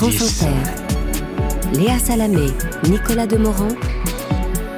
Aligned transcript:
France 0.00 0.44
Léa 1.74 1.98
Salamé, 1.98 2.46
Nicolas 2.88 3.26
Demorand, 3.26 3.74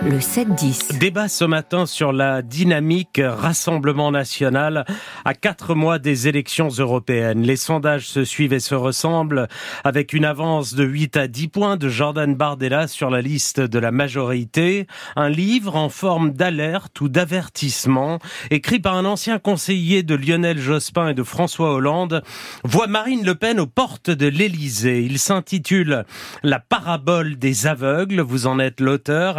le 0.04 0.18
7-10. 0.18 0.98
Débat 0.98 1.28
ce 1.28 1.44
matin 1.44 1.84
sur 1.84 2.12
la 2.12 2.40
dynamique 2.40 3.20
Rassemblement 3.22 4.10
national 4.10 4.86
à 5.26 5.34
quatre 5.34 5.74
mois 5.74 5.98
des 5.98 6.26
élections 6.26 6.68
européennes. 6.68 7.42
Les 7.42 7.56
sondages 7.56 8.08
se 8.08 8.24
suivent 8.24 8.54
et 8.54 8.60
se 8.60 8.74
ressemblent 8.74 9.46
avec 9.84 10.14
une 10.14 10.24
avance 10.24 10.74
de 10.74 10.84
8 10.84 11.16
à 11.18 11.28
10 11.28 11.48
points 11.48 11.76
de 11.76 11.88
Jordan 11.88 12.34
Bardella 12.34 12.88
sur 12.88 13.10
la 13.10 13.20
liste 13.20 13.60
de 13.60 13.78
la 13.78 13.90
majorité. 13.90 14.86
Un 15.16 15.28
livre 15.28 15.76
en 15.76 15.90
forme 15.90 16.30
d'alerte 16.30 17.00
ou 17.02 17.08
d'avertissement 17.08 18.20
écrit 18.50 18.80
par 18.80 18.94
un 18.94 19.04
ancien 19.04 19.38
conseiller 19.38 20.02
de 20.02 20.14
Lionel 20.14 20.58
Jospin 20.58 21.08
et 21.08 21.14
de 21.14 21.22
François 21.22 21.74
Hollande 21.74 22.22
voit 22.64 22.86
Marine 22.86 23.24
Le 23.24 23.34
Pen 23.34 23.60
aux 23.60 23.66
portes 23.66 24.10
de 24.10 24.26
l'Élysée. 24.26 25.02
Il 25.02 25.18
s'intitule 25.18 26.04
La 26.42 26.58
parabole 26.58 27.36
des 27.36 27.66
aveugles. 27.66 28.20
Vous 28.20 28.46
en 28.46 28.58
êtes 28.58 28.80
l'auteur, 28.80 29.38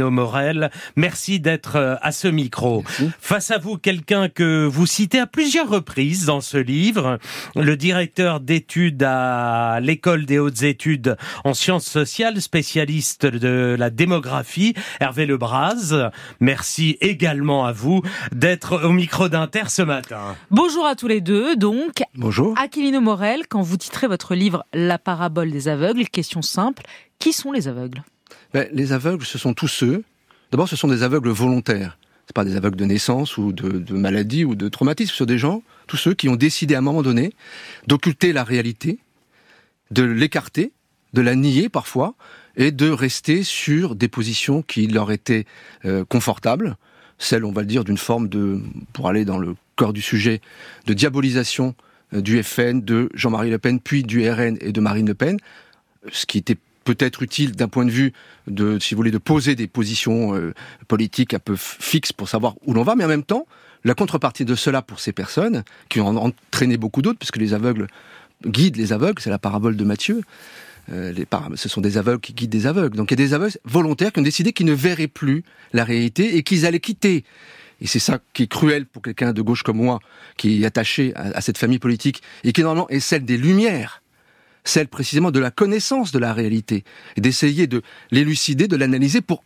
Aquilino 0.00 0.10
Morel. 0.10 0.70
Merci 0.96 1.40
d'être 1.40 1.76
euh, 1.76 1.96
à 2.00 2.12
ce 2.12 2.26
micro. 2.26 2.82
Face 3.20 3.50
à 3.50 3.58
vous, 3.58 3.76
quelqu'un 3.76 4.28
que 4.28 4.64
vous 4.64 4.86
citez 4.86 5.18
à 5.18 5.26
plusieurs 5.26 5.68
reprises 5.68 6.24
dans 6.24 6.40
ce 6.40 6.56
livre, 6.56 7.18
le 7.54 7.76
directeur 7.76 8.40
d'études 8.40 9.02
à 9.02 9.78
l'école 9.80 10.24
des 10.24 10.38
hautes 10.38 10.62
études 10.62 11.16
en 11.44 11.52
sciences 11.52 11.84
sociales, 11.84 12.40
spécialiste 12.40 13.26
de 13.26 13.76
la 13.78 13.90
démographie, 13.90 14.74
Hervé 15.00 15.26
Lebras. 15.26 16.10
Merci 16.40 16.96
également 17.00 17.66
à 17.66 17.72
vous 17.72 18.00
d'être 18.32 18.84
au 18.84 18.92
micro 18.92 19.28
d'Inter 19.28 19.68
ce 19.68 19.82
matin. 19.82 20.34
Bonjour 20.50 20.86
à 20.86 20.94
tous 20.94 21.08
les 21.08 21.20
deux. 21.20 21.56
Donc, 21.56 22.02
bonjour. 22.14 22.58
Aquilino 22.58 23.00
Morel, 23.00 23.42
quand 23.48 23.62
vous 23.62 23.76
titrez 23.76 24.06
votre 24.06 24.34
livre 24.34 24.64
La 24.72 24.98
parabole 24.98 25.50
des 25.50 25.68
aveugles, 25.68 26.08
question 26.08 26.40
simple, 26.40 26.84
qui 27.18 27.32
sont 27.32 27.52
les 27.52 27.68
aveugles? 27.68 28.02
Ben, 28.52 28.68
les 28.72 28.92
aveugles, 28.92 29.24
ce 29.24 29.38
sont 29.38 29.54
tous 29.54 29.68
ceux. 29.68 30.02
D'abord, 30.50 30.68
ce 30.68 30.76
sont 30.76 30.88
des 30.88 31.02
aveugles 31.02 31.30
volontaires. 31.30 31.98
C'est 32.26 32.34
pas 32.34 32.44
des 32.44 32.56
aveugles 32.56 32.76
de 32.76 32.84
naissance 32.84 33.36
ou 33.38 33.52
de, 33.52 33.94
maladie 33.94 34.44
ou 34.44 34.54
de 34.54 34.68
traumatisme. 34.68 35.10
Ce 35.10 35.16
sont 35.18 35.24
des 35.24 35.38
gens, 35.38 35.62
tous 35.86 35.96
ceux 35.96 36.14
qui 36.14 36.28
ont 36.28 36.36
décidé 36.36 36.74
à 36.74 36.78
un 36.78 36.82
moment 36.82 37.02
donné 37.02 37.32
d'occulter 37.86 38.32
la 38.32 38.44
réalité, 38.44 38.98
de 39.90 40.04
l'écarter, 40.04 40.72
de 41.12 41.22
la 41.22 41.34
nier 41.34 41.68
parfois, 41.68 42.14
et 42.56 42.70
de 42.70 42.88
rester 42.88 43.42
sur 43.42 43.94
des 43.94 44.08
positions 44.08 44.62
qui 44.62 44.86
leur 44.86 45.10
étaient 45.12 45.46
euh, 45.84 46.04
confortables, 46.04 46.76
celles, 47.18 47.44
on 47.44 47.52
va 47.52 47.62
le 47.62 47.66
dire, 47.66 47.84
d'une 47.84 47.98
forme 47.98 48.28
de, 48.28 48.60
pour 48.92 49.08
aller 49.08 49.24
dans 49.24 49.38
le 49.38 49.54
cœur 49.76 49.92
du 49.92 50.02
sujet, 50.02 50.40
de 50.86 50.94
diabolisation 50.94 51.74
euh, 52.14 52.20
du 52.20 52.42
FN, 52.42 52.80
de 52.80 53.08
Jean-Marie 53.14 53.50
Le 53.50 53.58
Pen, 53.58 53.80
puis 53.80 54.02
du 54.02 54.28
RN 54.28 54.56
et 54.60 54.72
de 54.72 54.80
Marine 54.80 55.06
Le 55.06 55.14
Pen, 55.14 55.36
ce 56.12 56.26
qui 56.26 56.38
était 56.38 56.56
peut-être 56.94 57.22
utile 57.22 57.52
d'un 57.52 57.68
point 57.68 57.84
de 57.84 57.90
vue 57.90 58.12
de, 58.48 58.78
si 58.80 58.94
vous 58.94 58.98
voulez, 58.98 59.12
de 59.12 59.18
poser 59.18 59.54
des 59.54 59.68
positions 59.68 60.34
euh, 60.34 60.52
politiques 60.88 61.34
un 61.34 61.38
peu 61.38 61.54
fixes 61.56 62.12
pour 62.12 62.28
savoir 62.28 62.54
où 62.66 62.74
l'on 62.74 62.82
va, 62.82 62.96
mais 62.96 63.04
en 63.04 63.08
même 63.08 63.22
temps, 63.22 63.46
la 63.84 63.94
contrepartie 63.94 64.44
de 64.44 64.56
cela 64.56 64.82
pour 64.82 64.98
ces 64.98 65.12
personnes, 65.12 65.62
qui 65.88 66.00
ont 66.00 66.08
entraîné 66.08 66.76
beaucoup 66.76 67.00
d'autres, 67.00 67.18
puisque 67.18 67.36
les 67.36 67.54
aveugles 67.54 67.86
guident 68.44 68.76
les 68.76 68.92
aveugles, 68.92 69.22
c'est 69.22 69.30
la 69.30 69.38
parabole 69.38 69.76
de 69.76 69.84
Matthieu, 69.84 70.22
euh, 70.90 71.14
ce 71.54 71.68
sont 71.68 71.80
des 71.80 71.96
aveugles 71.96 72.20
qui 72.20 72.32
guident 72.32 72.50
des 72.50 72.66
aveugles. 72.66 72.96
Donc 72.96 73.12
il 73.12 73.20
y 73.20 73.22
a 73.22 73.24
des 73.24 73.34
aveugles 73.34 73.56
volontaires 73.64 74.12
qui 74.12 74.18
ont 74.18 74.24
décidé 74.24 74.52
qu'ils 74.52 74.66
ne 74.66 74.72
verraient 74.72 75.06
plus 75.06 75.44
la 75.72 75.84
réalité 75.84 76.36
et 76.36 76.42
qu'ils 76.42 76.66
allaient 76.66 76.80
quitter. 76.80 77.24
Et 77.80 77.86
c'est 77.86 78.00
ça 78.00 78.18
qui 78.32 78.42
est 78.42 78.50
cruel 78.50 78.84
pour 78.84 79.00
quelqu'un 79.00 79.32
de 79.32 79.42
gauche 79.42 79.62
comme 79.62 79.76
moi, 79.76 80.00
qui 80.36 80.62
est 80.62 80.66
attaché 80.66 81.14
à, 81.14 81.36
à 81.36 81.40
cette 81.40 81.56
famille 81.56 81.78
politique, 81.78 82.20
et 82.42 82.52
qui 82.52 82.62
normalement 82.62 82.88
est 82.88 83.00
celle 83.00 83.24
des 83.24 83.36
Lumières 83.36 84.02
celle 84.64 84.88
précisément 84.88 85.30
de 85.30 85.40
la 85.40 85.50
connaissance 85.50 86.12
de 86.12 86.18
la 86.18 86.32
réalité, 86.32 86.84
et 87.16 87.20
d'essayer 87.20 87.66
de 87.66 87.82
l'élucider, 88.10 88.68
de 88.68 88.76
l'analyser 88.76 89.20
pour 89.20 89.42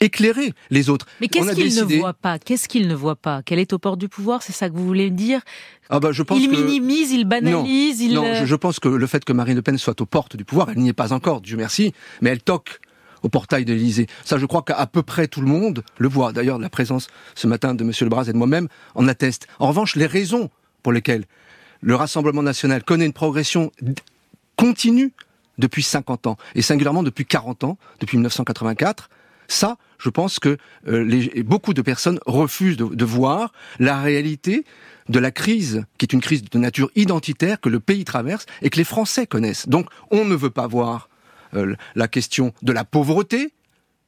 éclairer 0.00 0.52
les 0.70 0.90
autres. 0.90 1.06
Mais 1.20 1.28
qu'est-ce 1.28 1.54
qu'il 1.54 1.74
ne 1.74 1.98
voit 1.98 2.14
pas? 2.14 2.38
Qu'est-ce 2.38 2.68
qu'il 2.68 2.88
ne 2.88 2.94
voit 2.94 3.16
pas? 3.16 3.42
Qu'elle 3.42 3.58
est 3.58 3.72
au 3.72 3.78
port 3.78 3.96
du 3.96 4.08
pouvoir 4.08 4.42
C'est 4.42 4.52
ça 4.52 4.68
que 4.68 4.74
vous 4.74 4.86
voulez 4.86 5.10
dire? 5.10 5.40
Ah 5.90 6.00
bah 6.00 6.12
je 6.12 6.22
pense 6.22 6.38
Il 6.40 6.50
minimise, 6.50 7.10
il 7.10 7.24
banalise. 7.24 8.00
Non, 8.00 8.06
il... 8.06 8.14
non 8.14 8.44
je, 8.44 8.54
pense 8.54 8.78
que 8.78 8.88
le 8.88 9.06
fait 9.06 9.24
que 9.24 9.32
Marine 9.32 9.56
Le 9.56 9.62
Pen 9.62 9.78
soit 9.78 10.00
aux 10.00 10.06
portes 10.06 10.36
du 10.36 10.44
pouvoir, 10.44 10.70
elle 10.70 10.78
n'y 10.78 10.88
est 10.88 10.92
pas 10.94 11.12
encore, 11.12 11.40
Dieu 11.40 11.56
merci, 11.56 11.92
mais 12.20 12.30
elle 12.30 12.42
toque 12.42 12.80
au 13.22 13.28
portail 13.28 13.64
de 13.64 13.72
l'Élysée. 13.72 14.06
Ça, 14.24 14.38
je 14.38 14.46
crois 14.46 14.62
qu'à 14.62 14.86
peu 14.86 15.02
près 15.02 15.26
tout 15.26 15.40
le 15.40 15.48
monde 15.48 15.82
le 15.96 16.08
voit. 16.08 16.32
D'ailleurs, 16.32 16.58
la 16.58 16.68
présence 16.68 17.08
ce 17.34 17.46
matin 17.48 17.74
de 17.74 17.82
M. 17.82 17.92
Lebras 18.00 18.24
et 18.24 18.32
de 18.32 18.38
moi-même 18.38 18.68
en 18.94 19.08
atteste. 19.08 19.48
En 19.58 19.68
revanche, 19.68 19.96
les 19.96 20.06
raisons 20.06 20.50
pour 20.82 20.92
lesquelles 20.92 21.24
le 21.80 21.94
Rassemblement 21.94 22.42
national 22.42 22.84
connaît 22.84 23.06
une 23.06 23.12
progression 23.12 23.72
continue 24.58 25.12
depuis 25.56 25.82
50 25.82 26.26
ans, 26.26 26.36
et 26.54 26.62
singulièrement 26.62 27.02
depuis 27.02 27.24
40 27.24 27.64
ans, 27.64 27.78
depuis 28.00 28.16
1984. 28.18 29.08
Ça, 29.48 29.78
je 29.98 30.10
pense 30.10 30.38
que 30.38 30.58
euh, 30.86 31.42
beaucoup 31.42 31.72
de 31.72 31.80
personnes 31.80 32.20
refusent 32.26 32.76
de, 32.76 33.04
voir 33.04 33.52
la 33.78 34.00
réalité 34.00 34.64
de 35.08 35.18
la 35.18 35.30
crise, 35.30 35.84
qui 35.96 36.04
est 36.04 36.12
une 36.12 36.20
crise 36.20 36.44
de 36.44 36.58
nature 36.58 36.90
identitaire 36.96 37.60
que 37.60 37.70
le 37.70 37.80
pays 37.80 38.04
traverse 38.04 38.44
et 38.60 38.68
que 38.68 38.76
les 38.76 38.84
Français 38.84 39.26
connaissent. 39.26 39.68
Donc, 39.68 39.88
on 40.10 40.24
ne 40.26 40.34
veut 40.34 40.50
pas 40.50 40.66
voir 40.66 41.08
euh, 41.54 41.74
la 41.94 42.08
question 42.08 42.52
de 42.62 42.72
la 42.72 42.84
pauvreté, 42.84 43.52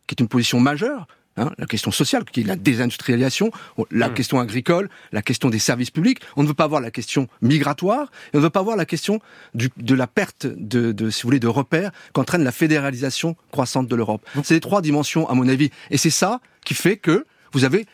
qui 0.07 0.15
est 0.15 0.21
une 0.21 0.29
position 0.29 0.61
majeure, 0.61 1.07
Hein, 1.37 1.53
la 1.59 1.67
question 1.67 1.93
sociale, 1.93 2.25
qui 2.25 2.41
est 2.41 2.45
la 2.45 2.57
désindustrialisation, 2.57 3.53
la 3.93 4.09
hmm. 4.09 4.15
question 4.15 4.41
agricole, 4.41 4.91
la 5.13 5.23
question 5.23 5.49
des 5.49 5.61
services 5.61 5.91
publics. 5.91 6.19
On 6.37 6.43
ne 6.43 6.49
veut 6.49 6.55
pas 6.55 6.67
voir 6.67 6.81
la 6.81 6.91
question 6.91 7.29
migratoire, 7.41 8.11
et 8.33 8.37
on 8.37 8.39
ne 8.39 8.43
veut 8.43 8.51
pas 8.51 8.63
voir 8.63 8.77
la 8.77 8.85
question 8.85 9.21
de 9.55 9.95
la 9.95 10.09
perte 10.09 10.47
de, 10.47 10.91
de, 10.91 11.09
si 11.09 11.23
vous 11.23 11.29
voulez, 11.29 11.41
de 11.41 11.47
repères 11.47 11.93
qu'entraîne 12.13 12.43
la 12.43 12.51
fédéralisation 12.51 13.37
croissante 13.53 13.87
de 13.87 13.95
l'Europe. 13.95 14.27
C'est 14.43 14.55
les 14.55 14.61
trois 14.61 14.83
dimensions, 14.83 15.29
à 15.29 15.35
mon 15.35 15.49
avis, 15.49 15.71
et 15.91 15.99
c'est 15.99 16.11
ça 16.11 16.41
qui 16.65 16.75
fait 16.75 16.97
que 16.97 17.25
vous 17.53 17.65
avez 17.65 17.87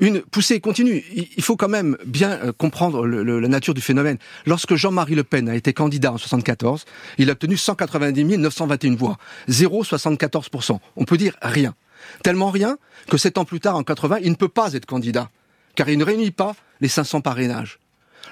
une 0.00 0.20
poussée 0.20 0.60
continue. 0.60 1.04
Il 1.36 1.42
faut 1.42 1.56
quand 1.56 1.68
même 1.68 1.96
bien 2.04 2.32
euh, 2.32 2.52
comprendre 2.52 3.06
la 3.06 3.48
nature 3.48 3.72
du 3.72 3.80
phénomène. 3.80 4.18
Lorsque 4.46 4.74
Jean-Marie 4.74 5.14
Le 5.14 5.24
Pen 5.24 5.48
a 5.48 5.54
été 5.54 5.72
candidat 5.72 6.12
en 6.12 6.18
74, 6.18 6.84
il 7.18 7.30
a 7.30 7.32
obtenu 7.32 7.56
190 7.56 8.38
921 8.38 8.96
voix, 8.96 9.18
0,74%. 9.48 10.78
On 10.96 11.04
peut 11.04 11.16
dire 11.16 11.36
rien. 11.40 11.74
Tellement 12.22 12.50
rien 12.50 12.78
que 13.08 13.16
sept 13.16 13.38
ans 13.38 13.44
plus 13.44 13.60
tard, 13.60 13.76
en 13.76 13.82
80, 13.82 14.18
il 14.22 14.30
ne 14.30 14.36
peut 14.36 14.48
pas 14.48 14.72
être 14.72 14.86
candidat, 14.86 15.30
car 15.74 15.88
il 15.88 15.98
ne 15.98 16.04
réunit 16.04 16.30
pas 16.30 16.54
les 16.80 16.88
500 16.88 17.20
parrainages. 17.20 17.78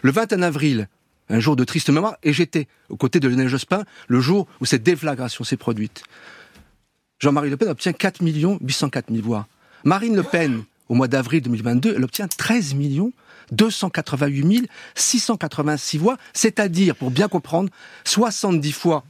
Le 0.02 0.12
21 0.12 0.42
avril, 0.42 0.88
un 1.28 1.40
jour 1.40 1.56
de 1.56 1.64
triste 1.64 1.90
mémoire, 1.90 2.16
et 2.22 2.32
j'étais 2.32 2.66
aux 2.88 2.96
côtés 2.96 3.20
de 3.20 3.28
Lionel 3.28 3.48
Jospin 3.48 3.84
le 4.08 4.20
jour 4.20 4.46
où 4.60 4.66
cette 4.66 4.82
déflagration 4.82 5.44
s'est 5.44 5.56
produite. 5.56 6.02
Jean-Marie 7.18 7.50
Le 7.50 7.56
Pen 7.56 7.68
obtient 7.68 7.92
4 7.92 8.22
804 8.22 9.12
000 9.12 9.22
voix. 9.22 9.46
Marine 9.84 10.16
Le 10.16 10.22
Pen, 10.22 10.64
au 10.88 10.94
mois 10.94 11.08
d'avril 11.08 11.42
2022, 11.42 11.94
elle 11.96 12.04
obtient 12.04 12.28
13 12.28 12.74
288 13.52 14.68
686 14.94 15.98
voix, 15.98 16.16
c'est-à-dire, 16.32 16.96
pour 16.96 17.10
bien 17.10 17.28
comprendre, 17.28 17.70
70 18.04 18.72
fois 18.72 19.04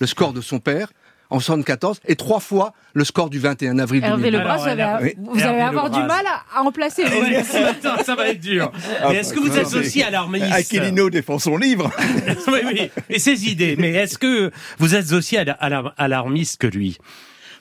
le 0.00 0.06
score 0.06 0.32
de 0.32 0.40
son 0.40 0.60
père 0.60 0.92
en 1.30 1.40
74 1.40 2.00
et 2.06 2.16
trois 2.16 2.40
fois 2.40 2.74
le 2.92 3.04
score 3.04 3.30
du 3.30 3.38
21 3.38 3.78
avril 3.78 4.04
Hervé 4.04 4.30
Lebras, 4.30 4.58
vous 4.58 4.68
allez, 4.68 5.16
vous 5.18 5.42
allez 5.42 5.60
avoir 5.60 5.90
du 5.90 6.00
mal 6.00 6.24
à, 6.26 6.62
en 6.62 6.72
placer. 6.72 7.04
ça 8.04 8.14
va 8.14 8.28
être 8.28 8.40
dur. 8.40 8.72
Mais 9.08 9.16
est-ce 9.16 9.32
que 9.32 9.40
vous 9.40 9.56
êtes 9.56 9.72
aussi 9.74 10.02
alarmiste 10.02 10.52
Aquilino 10.52 11.10
défend 11.10 11.38
son 11.38 11.56
livre. 11.56 11.90
oui, 12.48 12.58
oui, 12.64 12.90
et 13.08 13.18
ses 13.18 13.48
idées. 13.48 13.76
Mais 13.78 13.90
est-ce 13.90 14.18
que 14.18 14.50
vous 14.78 14.94
êtes 14.94 15.12
aussi 15.12 15.36
alarmiste 15.36 16.60
que 16.60 16.66
lui? 16.66 16.98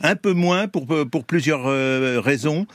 Un 0.02 0.16
peu 0.16 0.34
moins 0.34 0.68
pour, 0.68 0.88
pour 1.12 1.26
plusieurs 1.26 1.68
euh, 1.68 2.22
raisons. 2.24 2.66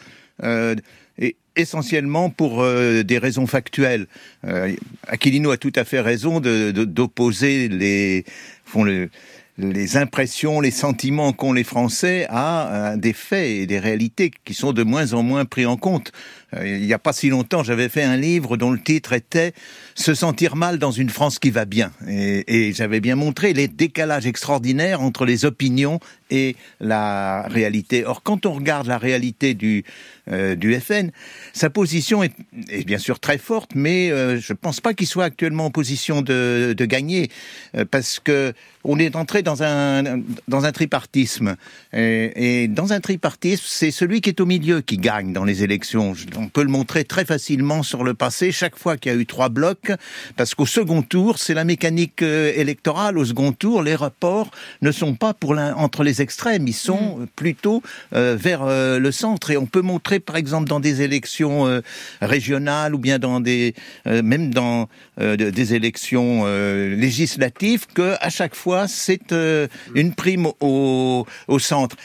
Euh, 0.43 0.75
et 1.19 1.37
essentiellement 1.57 2.31
pour 2.31 2.63
euh, 2.63 3.03
des 3.03 3.19
raisons 3.19 3.47
factuelles. 3.47 4.07
Euh, 4.45 4.75
Aquilino 5.07 5.51
a 5.51 5.57
tout 5.57 5.73
à 5.77 5.85
fait 5.85 6.01
raison 6.01 6.41
d'opposer 6.41 7.69
de, 7.69 7.77
les, 7.77 8.25
font 8.65 8.83
le, 8.83 9.11
les 9.57 9.97
impressions, 9.97 10.61
les 10.61 10.71
sentiments 10.73 11.33
qu'ont 11.33 11.53
les 11.53 11.65
Français 11.65 12.27
à 12.29 12.95
des 12.97 13.13
faits 13.13 13.51
et 13.51 13.67
des 13.67 13.79
réalités 13.79 14.33
qui 14.45 14.55
sont 14.55 14.73
de 14.73 14.83
moins 14.83 15.13
en 15.13 15.23
moins 15.23 15.45
pris 15.45 15.67
en 15.67 15.77
compte. 15.77 16.13
Euh, 16.55 16.67
il 16.67 16.87
n'y 16.87 16.93
a 16.93 16.99
pas 16.99 17.13
si 17.13 17.29
longtemps, 17.29 17.63
j'avais 17.63 17.89
fait 17.89 18.03
un 18.03 18.17
livre 18.17 18.57
dont 18.57 18.71
le 18.71 18.81
titre 18.81 19.13
était 19.13 19.53
Se 19.95 20.15
sentir 20.15 20.57
mal 20.57 20.79
dans 20.79 20.91
une 20.91 21.11
France 21.11 21.39
qui 21.39 21.51
va 21.51 21.65
bien. 21.65 21.93
Et, 22.07 22.73
j'avais 22.73 23.01
bien 23.01 23.17
montré 23.17 23.53
les 23.53 23.69
décalages 23.69 24.27
extraordinaires 24.27 25.01
entre 25.01 25.25
les 25.25 25.45
opinions 25.45 26.01
et 26.31 26.57
la 26.81 27.43
réalité. 27.49 28.05
Or, 28.05 28.23
quand 28.23 28.47
on 28.47 28.53
regarde 28.53 28.87
la 28.87 28.99
réalité 28.99 29.55
du, 29.55 29.85
euh, 30.31 30.81
FN, 30.81 31.11
sa 31.53 31.71
position 31.71 32.23
est, 32.23 32.33
bien 32.87 32.99
sûr 32.99 33.21
très 33.21 33.39
forte, 33.39 33.73
mais 33.75 34.11
euh, 34.11 34.39
je 34.41 34.53
ne 34.53 34.59
pense 34.59 34.81
pas 34.81 34.95
qu'il 34.95 35.07
soit 35.07 35.25
actuellement 35.25 35.67
en 35.67 35.71
position 35.71 36.23
de, 36.23 36.75
gagner, 36.79 37.31
parce 37.91 38.19
que 38.19 38.53
on 38.87 38.99
est 38.99 39.17
entré 39.17 39.43
dans 39.43 39.63
un, 39.63 40.21
dans 40.49 40.67
un 40.67 40.73
tripartisme. 40.73 41.57
Et, 41.95 42.69
dans 42.69 42.93
un 42.93 43.01
tripartisme, 43.01 43.65
c'est 43.67 43.91
celui 43.91 44.21
qui 44.21 44.29
est 44.29 44.41
au 44.41 44.47
milieu 44.47 44.83
qui 44.83 44.99
gagne 44.99 45.33
dans 45.33 45.45
les 45.45 45.63
élections 45.63 46.15
on 46.37 46.49
peut 46.49 46.63
le 46.63 46.69
montrer 46.69 47.05
très 47.05 47.25
facilement 47.25 47.83
sur 47.83 48.05
le 48.05 48.15
passé, 48.15 48.53
chaque 48.53 48.77
fois 48.77 48.97
qu'il 48.97 49.13
y 49.13 49.15
a 49.15 49.19
eu 49.19 49.27
trois 49.27 49.49
blocs, 49.49 49.93
parce 50.37 50.55
qu'au 50.55 50.67
second 50.67 51.03
tour, 51.03 51.39
c'est 51.39 51.55
la 51.55 51.65
mécanique 51.65 52.23
euh, 52.23 52.53
électorale, 52.55 53.19
au 53.19 53.25
second 53.25 53.53
tour, 53.53 53.83
les 53.83 53.95
rapports 53.95 54.51
ne 54.83 54.93
sont 54.93 55.15
pas 55.15 55.35
pour 55.35 55.55
entre 55.77 56.03
les 56.03 56.14
extrêmes, 56.21 56.67
ils 56.69 56.73
sont 56.73 57.19
mm. 57.19 57.27
plutôt 57.37 57.83
euh, 58.15 58.37
vers 58.39 58.63
euh, 58.63 58.99
le 58.99 59.13
centre. 59.13 59.51
Et 59.51 59.57
on 59.57 59.67
peut 59.67 59.81
montrer, 59.83 60.21
par 60.21 60.37
exemple, 60.37 60.69
dans 60.69 60.81
des 60.81 61.03
élections 61.03 61.83
régionales 62.21 62.95
ou 62.95 62.99
bien 62.99 63.19
dans 63.19 63.41
des, 63.41 63.75
même 64.07 64.53
dans 64.53 64.89
des 65.19 65.75
élections 65.75 66.45
législatives, 66.47 67.87
que 67.93 68.15
à 68.21 68.31
chaque 68.31 68.55
fois, 68.55 68.89
c'est 68.89 69.35
une 69.95 70.15
prime 70.15 70.49
au, 70.61 71.27
au 71.49 71.59
centre. 71.59 71.97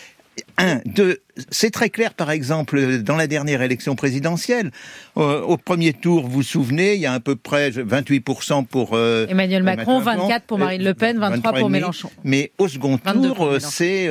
Un, 0.57 0.81
deux, 0.85 1.19
c'est 1.49 1.71
très 1.71 1.89
clair, 1.89 2.13
par 2.13 2.31
exemple, 2.31 2.99
dans 2.99 3.15
la 3.15 3.27
dernière 3.27 3.61
élection 3.61 3.95
présidentielle. 3.95 4.71
Euh, 5.17 5.41
au 5.41 5.57
premier 5.57 5.93
tour, 5.93 6.23
vous 6.23 6.29
vous 6.29 6.43
souvenez, 6.43 6.95
il 6.95 7.01
y 7.01 7.05
a 7.05 7.13
à 7.13 7.19
peu 7.19 7.35
près 7.35 7.69
28% 7.71 8.65
pour 8.65 8.91
euh, 8.93 9.27
Emmanuel 9.27 9.63
Macron, 9.63 9.99
24 9.99 10.45
pour 10.45 10.57
Marine 10.59 10.83
Le 10.83 10.93
Pen, 10.93 11.19
23 11.19 11.53
pour 11.53 11.69
Mélenchon. 11.69 12.09
Mais 12.23 12.51
au 12.57 12.67
second 12.67 12.97
tour, 12.97 13.45
euh, 13.45 13.59
c'est 13.59 14.07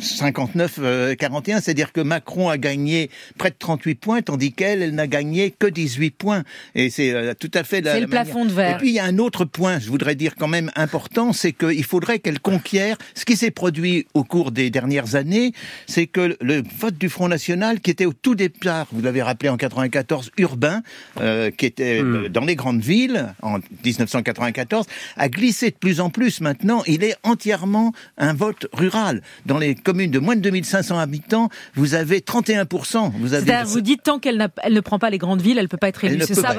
59-41, 0.00 1.60
c'est-à-dire 1.60 1.92
que 1.92 2.00
Macron 2.00 2.48
a 2.48 2.56
gagné 2.56 3.10
près 3.36 3.50
de 3.50 3.56
38 3.58 3.94
points, 3.96 4.22
tandis 4.22 4.52
qu'elle, 4.52 4.80
elle, 4.80 4.94
n'a 4.94 5.08
gagné 5.08 5.50
que 5.50 5.66
18 5.66 6.10
points. 6.10 6.44
Et 6.76 6.88
c'est 6.88 7.12
euh, 7.12 7.34
tout 7.38 7.50
à 7.54 7.64
fait 7.64 7.80
la, 7.80 7.94
C'est 7.94 8.00
le 8.00 8.06
plafond 8.06 8.44
de 8.44 8.52
verre. 8.52 8.76
Et 8.76 8.78
puis 8.78 8.90
il 8.90 8.94
y 8.94 9.00
a 9.00 9.04
un 9.04 9.18
autre 9.18 9.44
point, 9.44 9.80
je 9.80 9.88
voudrais 9.88 10.14
dire 10.14 10.36
quand 10.36 10.46
même 10.46 10.70
important, 10.76 11.32
c'est 11.32 11.52
qu'il 11.52 11.84
faudrait 11.84 12.20
qu'elle 12.20 12.38
conquiert 12.38 12.96
ce 13.14 13.24
qui 13.24 13.36
s'est 13.36 13.50
produit 13.50 14.06
au 14.14 14.22
cours 14.22 14.52
des 14.52 14.70
dernières 14.70 15.16
années, 15.16 15.52
c'est 15.86 16.06
que 16.06 16.36
le 16.40 16.62
vote 16.78 16.96
du 16.96 17.08
Front 17.08 17.28
National, 17.28 17.80
qui 17.80 17.90
était 17.90 18.06
au 18.06 18.12
tout 18.12 18.34
départ, 18.34 18.86
vous 18.92 19.02
l'avez 19.02 19.22
rappelé 19.22 19.48
en 19.48 19.56
94, 19.56 20.30
urbain, 20.38 20.82
euh, 21.20 21.50
qui 21.50 21.66
était 21.66 22.02
hmm. 22.02 22.14
euh, 22.14 22.28
dans 22.28 22.44
les 22.44 22.56
grandes 22.56 22.80
villes 22.80 23.34
en 23.42 23.58
1994, 23.84 24.86
a 25.16 25.28
glissé 25.28 25.70
de 25.70 25.76
plus 25.76 26.00
en 26.00 26.10
plus. 26.10 26.40
Maintenant, 26.40 26.82
il 26.86 27.04
est 27.04 27.16
entièrement 27.22 27.92
un 28.16 28.34
vote 28.34 28.66
rural. 28.72 29.22
Dans 29.46 29.58
les 29.58 29.74
commune 29.74 30.10
de 30.10 30.18
moins 30.18 30.36
de 30.36 30.40
2500 30.40 30.98
habitants, 30.98 31.48
vous 31.74 31.94
avez 31.94 32.20
31%. 32.20 33.12
Vous, 33.18 33.34
avez... 33.34 33.62
vous 33.64 33.80
dites 33.80 34.02
tant 34.02 34.18
qu'elle 34.18 34.50
ne 34.70 34.80
prend 34.80 34.98
pas 34.98 35.10
les 35.10 35.18
grandes 35.18 35.40
villes, 35.40 35.58
elle 35.58 35.64
ne 35.64 35.68
peut 35.68 35.76
pas 35.76 35.88
être 35.88 36.04
élue. 36.04 36.20
C'est 36.26 36.34
ça, 36.34 36.54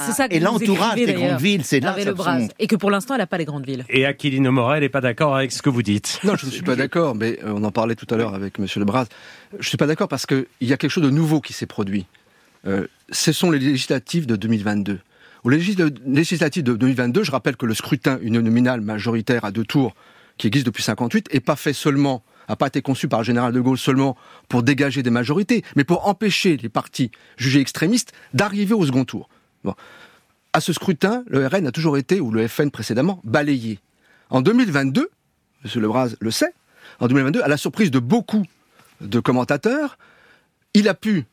ça, 0.00 0.26
Et 0.30 0.40
l'entourage 0.40 0.96
des 0.96 1.12
grandes 1.12 1.40
villes, 1.40 1.64
c'est 1.64 1.80
là. 1.80 1.96
Le 1.98 2.48
Et 2.58 2.66
que 2.66 2.76
pour 2.76 2.90
l'instant, 2.90 3.14
elle 3.14 3.20
n'a 3.20 3.26
pas 3.26 3.38
les 3.38 3.44
grandes 3.44 3.66
villes. 3.66 3.84
Et 3.88 4.06
Aquilino 4.06 4.50
Morel 4.50 4.82
n'est 4.82 4.88
pas 4.88 5.00
d'accord 5.00 5.36
avec 5.36 5.52
ce 5.52 5.62
que 5.62 5.70
vous 5.70 5.82
dites. 5.82 6.20
Non, 6.24 6.34
je 6.36 6.46
ne 6.46 6.50
suis 6.50 6.62
pas 6.62 6.76
d'accord, 6.76 7.14
mais 7.14 7.38
euh, 7.44 7.52
on 7.54 7.64
en 7.64 7.70
parlait 7.70 7.94
tout 7.94 8.06
à 8.10 8.16
l'heure 8.16 8.27
avec 8.34 8.58
Monsieur 8.58 8.80
Lebras. 8.80 9.06
Je 9.52 9.58
ne 9.58 9.62
suis 9.62 9.76
pas 9.76 9.86
d'accord 9.86 10.08
parce 10.08 10.26
qu'il 10.26 10.46
y 10.60 10.72
a 10.72 10.76
quelque 10.76 10.90
chose 10.90 11.04
de 11.04 11.10
nouveau 11.10 11.40
qui 11.40 11.52
s'est 11.52 11.66
produit. 11.66 12.06
Euh, 12.66 12.86
ce 13.10 13.32
sont 13.32 13.50
les 13.50 13.58
législatives 13.58 14.26
de 14.26 14.36
2022. 14.36 15.00
Aux 15.44 15.50
législatives 15.50 16.64
de 16.64 16.74
2022, 16.74 17.22
je 17.22 17.30
rappelle 17.30 17.56
que 17.56 17.66
le 17.66 17.74
scrutin 17.74 18.18
uninominal 18.22 18.80
majoritaire 18.80 19.44
à 19.44 19.50
deux 19.50 19.64
tours, 19.64 19.94
qui 20.36 20.48
existe 20.48 20.66
depuis 20.66 20.82
58, 20.82 21.32
n'est 21.32 21.40
pas 21.40 21.56
fait 21.56 21.72
seulement 21.72 22.22
n'a 22.48 22.56
pas 22.56 22.66
été 22.66 22.82
conçu 22.82 23.08
par 23.08 23.20
le 23.20 23.24
général 23.24 23.52
de 23.52 23.60
Gaulle 23.60 23.78
seulement 23.78 24.16
pour 24.48 24.62
dégager 24.62 25.02
des 25.02 25.10
majorités, 25.10 25.64
mais 25.76 25.84
pour 25.84 26.08
empêcher 26.08 26.56
les 26.56 26.68
partis 26.68 27.10
jugés 27.36 27.60
extrémistes 27.60 28.12
d'arriver 28.34 28.74
au 28.74 28.84
second 28.86 29.04
tour. 29.04 29.28
À 30.52 30.60
ce 30.60 30.72
scrutin, 30.72 31.24
le 31.26 31.46
RN 31.46 31.66
a 31.66 31.72
toujours 31.72 31.98
été, 31.98 32.20
ou 32.20 32.30
le 32.30 32.48
FN 32.48 32.70
précédemment, 32.70 33.20
balayé. 33.24 33.80
En 34.30 34.40
2022, 34.40 35.10
M. 35.64 35.82
Lebras 35.82 36.10
le 36.20 36.30
sait, 36.30 36.54
en 37.00 37.08
2022, 37.08 37.42
à 37.42 37.48
la 37.48 37.56
surprise 37.56 37.90
de 37.90 37.98
beaucoup 37.98 38.44
de 39.00 39.20
commentateurs, 39.20 39.98
il 40.74 40.88
a 40.88 40.94
pu 40.94 41.24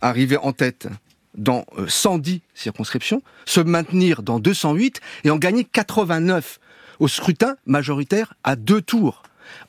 arriver 0.00 0.36
en 0.36 0.52
tête 0.52 0.88
dans 1.34 1.64
110 1.86 2.34
euh, 2.34 2.38
circonscriptions, 2.54 3.22
se 3.46 3.60
maintenir 3.60 4.22
dans 4.22 4.40
208 4.40 5.00
et 5.24 5.30
en 5.30 5.36
gagner 5.36 5.64
89 5.64 6.58
au 6.98 7.08
scrutin 7.08 7.56
majoritaire 7.66 8.34
à 8.44 8.56
deux 8.56 8.82
tours. 8.82 9.22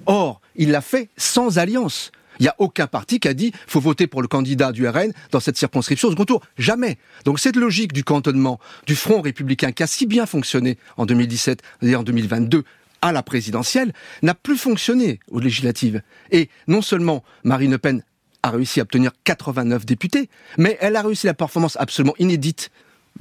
Or, 0.06 0.42
il 0.56 0.72
l'a 0.72 0.82
fait 0.82 1.10
sans 1.18 1.58
alliance. 1.58 2.12
Il 2.40 2.44
n'y 2.44 2.50
a 2.50 2.56
aucun 2.58 2.88
parti 2.88 3.20
qui 3.20 3.28
a 3.28 3.34
dit 3.34 3.52
faut 3.68 3.80
voter 3.80 4.08
pour 4.08 4.22
le 4.22 4.28
candidat 4.28 4.72
du 4.72 4.88
RN 4.88 5.12
dans 5.32 5.40
cette 5.40 5.58
circonscription 5.58 6.08
au 6.08 6.12
second 6.12 6.26
tour. 6.26 6.42
Jamais. 6.58 6.98
Donc 7.24 7.40
cette 7.40 7.56
logique 7.56 7.94
du 7.94 8.04
cantonnement 8.04 8.60
du 8.88 8.96
Front 8.96 9.22
républicain 9.22 9.72
qui 9.72 9.84
a 9.84 9.88
si 9.88 10.08
bien 10.08 10.26
fonctionné 10.26 10.78
en 10.98 11.06
2017 11.06 11.62
et 11.84 11.96
en 11.96 12.04
2022 12.04 12.64
à 13.02 13.12
la 13.12 13.24
présidentielle 13.24 13.94
n'a 14.22 14.34
plus 14.34 14.58
fonctionné 14.58 15.20
aux 15.30 15.40
législatives. 15.40 16.02
Et 16.32 16.50
non 16.68 16.82
seulement 16.82 17.24
Marine 17.44 17.72
Le 17.72 17.78
Pen 17.78 18.04
a 18.44 18.50
réussi 18.50 18.80
à 18.80 18.84
obtenir 18.84 19.12
89 19.24 19.86
députés, 19.86 20.30
mais 20.58 20.78
elle 20.82 20.96
a 20.96 21.02
réussi 21.02 21.28
la 21.28 21.34
performance 21.34 21.78
absolument 21.80 22.16
inédite, 22.20 22.72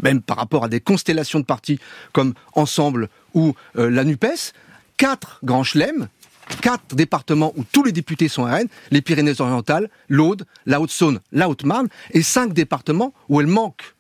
même 0.03 0.23
par 0.23 0.37
rapport 0.37 0.65
à 0.65 0.69
des 0.69 0.81
constellations 0.81 1.41
de 1.41 1.45
partis 1.45 1.79
comme 2.13 2.35
Ensemble 2.55 3.09
ou 3.35 3.55
euh, 3.77 3.91
la 3.91 4.05
NUPES, 4.05 4.53
quatre 4.97 5.41
grands 5.43 5.65
chelems 5.65 6.09
quatre 6.63 6.95
départements 6.95 7.53
où 7.57 7.65
tous 7.65 7.85
les 7.85 7.93
députés 7.93 8.29
sont 8.29 8.45
RN, 8.45 8.67
les 8.91 9.03
Pyrénées-Orientales, 9.03 9.89
l'Aude, 10.09 10.47
la 10.67 10.81
Haute-Saône, 10.81 11.21
la 11.33 11.49
Haute-Marne, 11.49 11.89
et 12.11 12.23
cinq 12.23 12.53
départements 12.53 13.15
où 13.29 13.41
elle 13.41 13.47
manque, 13.47 13.95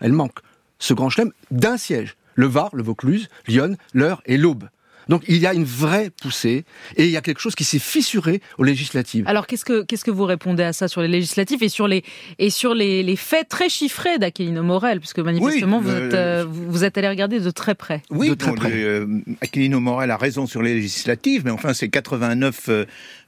elle 0.00 0.12
manque 0.12 0.38
ce 0.78 0.94
grand 0.94 1.08
chelem 1.08 1.32
d'un 1.50 1.76
siège. 1.76 2.16
Le 2.34 2.46
Var, 2.46 2.70
le 2.72 2.82
Vaucluse, 2.82 3.28
Lyon, 3.46 3.76
l'Eure 3.92 4.22
et 4.26 4.36
l'Aube. 4.36 4.68
Donc 5.08 5.22
il 5.28 5.38
y 5.38 5.46
a 5.46 5.54
une 5.54 5.64
vraie 5.64 6.10
poussée 6.10 6.64
et 6.96 7.04
il 7.04 7.10
y 7.10 7.16
a 7.16 7.20
quelque 7.20 7.40
chose 7.40 7.54
qui 7.54 7.64
s'est 7.64 7.78
fissuré 7.78 8.40
aux 8.58 8.64
législatives. 8.64 9.24
Alors 9.26 9.46
qu'est-ce 9.46 9.64
que 9.64 9.82
qu'est-ce 9.82 10.04
que 10.04 10.10
vous 10.10 10.24
répondez 10.24 10.62
à 10.62 10.72
ça 10.72 10.88
sur 10.88 11.02
les 11.02 11.08
législatives 11.08 11.62
et 11.62 11.68
sur 11.68 11.88
les 11.88 12.04
et 12.38 12.50
sur 12.50 12.74
les, 12.74 13.02
les 13.02 13.16
faits 13.16 13.48
très 13.48 13.68
chiffrés 13.68 14.18
d'Aquilino 14.18 14.62
Morel 14.62 15.00
puisque 15.00 15.18
manifestement 15.18 15.80
vous, 15.80 15.90
êtes, 15.90 16.14
euh, 16.14 16.44
vous 16.48 16.84
êtes 16.84 16.96
allé 16.98 17.08
regarder 17.08 17.40
de 17.40 17.50
très 17.50 17.74
près. 17.74 18.02
Oui, 18.10 18.28
de 18.28 18.34
très 18.34 18.54
près. 18.54 18.70
Euh, 18.72 19.06
Aquilino 19.40 19.80
Morel 19.80 20.10
a 20.10 20.16
raison 20.16 20.46
sur 20.46 20.62
les 20.62 20.74
législatives, 20.74 21.42
mais 21.44 21.50
enfin 21.50 21.74
c'est 21.74 21.88
89 21.88 22.70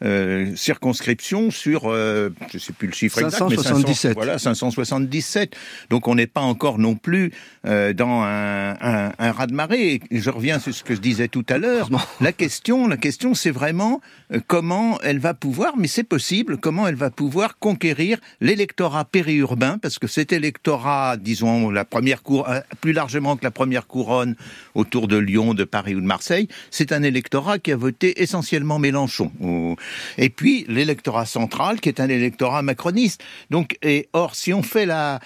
euh, 0.03 0.57
circonscriptions 0.57 1.51
sur 1.51 1.93
je 1.93 2.59
sais 2.59 2.73
plus 2.73 2.89
le 2.89 2.95
chiffre 2.95 3.19
exact, 3.19 3.49
mais 3.51 3.57
577. 3.57 4.15
voilà 4.15 4.39
577. 4.39 5.55
Donc 5.91 6.09
on 6.09 6.15
n'est 6.15 6.27
pas 6.27 6.41
encore 6.41 6.79
non 6.79 6.95
plus 6.95 7.33
dans 7.65 8.23
un, 8.23 8.77
un, 8.81 9.13
un 9.19 9.33
raz 9.33 9.47
de 9.47 9.55
marée. 9.55 10.01
Je 10.11 10.31
reviens 10.31 10.59
sur 10.59 10.75
ce 10.75 10.85
que 10.85 10.95
je 10.95 11.01
disais 11.01 11.29
tout 11.29 11.45
à 11.49 11.59
l'heure 11.59 11.66
la 12.21 12.33
question, 12.33 12.89
la 12.89 12.97
question, 12.97 13.35
c'est 13.35 13.51
vraiment 13.51 14.01
euh, 14.33 14.41
comment 14.47 14.99
elle 15.03 15.19
va 15.19 15.35
pouvoir, 15.35 15.77
mais 15.77 15.89
c'est 15.89 16.05
possible, 16.05 16.59
comment 16.59 16.87
elle 16.87 16.95
va 16.95 17.11
pouvoir 17.11 17.59
conquérir 17.59 18.19
l'électorat 18.41 19.05
périurbain, 19.05 19.79
parce 19.79 19.99
que 19.99 20.07
cet 20.07 20.33
électorat, 20.33 21.17
disons, 21.17 21.71
la 21.71 21.85
première 21.85 22.23
cour, 22.23 22.49
euh, 22.49 22.61
plus 22.81 22.93
largement 22.93 23.37
que 23.37 23.45
la 23.45 23.51
première 23.51 23.87
couronne 23.87 24.37
autour 24.75 25.09
de 25.09 25.17
Lyon, 25.17 25.55
de 25.55 25.65
Paris 25.65 25.95
ou 25.95 26.01
de 26.01 26.07
Marseille, 26.07 26.49
c'est 26.71 26.93
un 26.93 27.03
électorat 27.03 27.59
qui 27.59 27.73
a 27.73 27.77
voté 27.77 28.23
essentiellement 28.23 28.79
Mélenchon. 28.79 29.31
Et 30.19 30.31
puis 30.31 30.65
l'électorat 30.69 31.27
central, 31.27 31.81
qui 31.81 31.89
est 31.89 32.01
un 32.01 32.09
électorat 32.09 32.63
macroniste. 32.63 33.23
Donc, 33.51 33.77
et 33.83 34.09
or, 34.13 34.35
si 34.35 34.53
on 34.53 34.63
fait 34.63 34.87
la, 34.87 35.21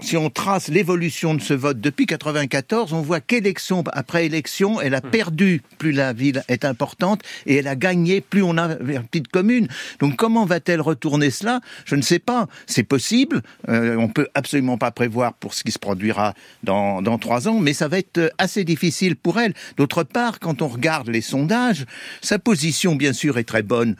si 0.00 0.16
on 0.16 0.30
trace 0.30 0.68
l'évolution 0.68 1.34
de 1.34 1.40
ce 1.40 1.54
vote 1.54 1.80
depuis 1.80 2.06
94, 2.06 2.92
on 2.92 3.02
voit 3.02 3.20
qu'élection 3.20 3.84
après 3.92 4.26
élection, 4.26 4.80
elle 4.80 4.94
a 4.94 5.00
hmm. 5.00 5.10
perdu 5.10 5.59
plus 5.78 5.92
la 5.92 6.12
ville 6.12 6.42
est 6.48 6.64
importante 6.64 7.22
et 7.46 7.56
elle 7.56 7.68
a 7.68 7.76
gagné 7.76 8.20
plus 8.20 8.42
on 8.42 8.56
a 8.58 8.76
une 8.78 9.02
petite 9.04 9.28
commune. 9.28 9.68
Donc 9.98 10.16
comment 10.16 10.44
va-t-elle 10.44 10.80
retourner 10.80 11.30
cela? 11.30 11.60
Je 11.84 11.96
ne 11.96 12.02
sais 12.02 12.18
pas. 12.18 12.48
C'est 12.66 12.82
possible. 12.82 13.42
Euh, 13.68 13.96
on 13.96 14.08
peut 14.08 14.28
absolument 14.34 14.78
pas 14.78 14.90
prévoir 14.90 15.34
pour 15.34 15.54
ce 15.54 15.64
qui 15.64 15.72
se 15.72 15.78
produira 15.78 16.34
dans, 16.62 17.00
trois 17.18 17.48
ans, 17.48 17.60
mais 17.60 17.72
ça 17.72 17.88
va 17.88 17.98
être 17.98 18.32
assez 18.38 18.64
difficile 18.64 19.16
pour 19.16 19.38
elle. 19.38 19.54
D'autre 19.76 20.04
part, 20.04 20.38
quand 20.38 20.62
on 20.62 20.68
regarde 20.68 21.08
les 21.08 21.20
sondages, 21.20 21.84
sa 22.22 22.38
position 22.38 22.94
bien 22.94 23.12
sûr 23.12 23.38
est 23.38 23.44
très 23.44 23.62
bonne. 23.62 23.96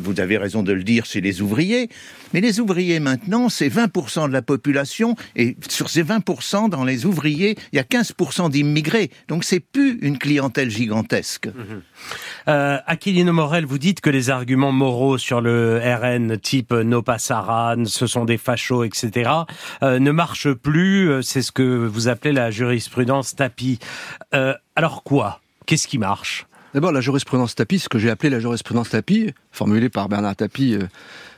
Vous 0.00 0.20
avez 0.20 0.36
raison 0.36 0.62
de 0.62 0.72
le 0.72 0.82
dire 0.82 1.04
chez 1.06 1.20
les 1.20 1.40
ouvriers, 1.42 1.88
mais 2.32 2.40
les 2.40 2.60
ouvriers 2.60 3.00
maintenant, 3.00 3.48
c'est 3.48 3.68
20% 3.68 4.28
de 4.28 4.32
la 4.32 4.42
population, 4.42 5.16
et 5.36 5.56
sur 5.68 5.88
ces 5.88 6.02
20%, 6.02 6.68
dans 6.68 6.84
les 6.84 7.06
ouvriers, 7.06 7.56
il 7.72 7.76
y 7.76 7.78
a 7.78 7.84
15% 7.84 8.50
d'immigrés. 8.50 9.10
Donc 9.28 9.44
c'est 9.44 9.60
plus 9.60 9.98
une 10.02 10.18
clientèle 10.18 10.70
gigantesque. 10.70 10.99
Mmh. 11.46 11.82
Euh, 12.48 12.78
Aquilino 12.86 13.32
Morel, 13.32 13.64
vous 13.64 13.78
dites 13.78 14.00
que 14.00 14.10
les 14.10 14.30
arguments 14.30 14.72
moraux 14.72 15.18
sur 15.18 15.40
le 15.40 15.80
RN, 15.82 16.38
type 16.38 16.72
no 16.72 17.02
passaran, 17.02 17.84
ce 17.86 18.06
sont 18.06 18.24
des 18.24 18.38
fachos, 18.38 18.84
etc., 18.84 19.30
euh, 19.82 19.98
ne 19.98 20.10
marchent 20.10 20.52
plus. 20.52 21.10
Euh, 21.10 21.22
c'est 21.22 21.42
ce 21.42 21.52
que 21.52 21.62
vous 21.62 22.08
appelez 22.08 22.32
la 22.32 22.50
jurisprudence 22.50 23.36
tapis. 23.36 23.78
Euh, 24.34 24.54
alors 24.76 25.02
quoi? 25.02 25.40
Qu'est-ce 25.66 25.86
qui 25.86 25.98
marche? 25.98 26.46
D'abord, 26.74 26.92
la 26.92 27.00
jurisprudence 27.00 27.54
tapis, 27.54 27.80
ce 27.80 27.88
que 27.88 27.98
j'ai 27.98 28.10
appelé 28.10 28.30
la 28.30 28.40
jurisprudence 28.40 28.90
tapis, 28.90 29.32
formulée 29.50 29.88
par 29.88 30.08
Bernard 30.08 30.36
Tapie 30.36 30.78